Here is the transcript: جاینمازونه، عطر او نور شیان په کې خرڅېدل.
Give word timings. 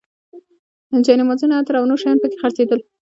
جاینمازونه، 1.05 1.53
عطر 1.59 1.75
او 1.77 1.85
نور 1.89 1.99
شیان 2.01 2.17
په 2.21 2.27
کې 2.31 2.37
خرڅېدل. 2.41 2.79